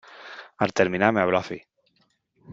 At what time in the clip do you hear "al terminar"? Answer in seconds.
0.57-1.13